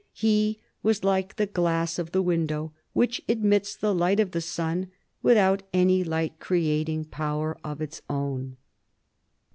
[0.13, 4.87] He was like the glass of the window, which admits the light of the sun
[5.21, 8.57] without any light creating power of its own.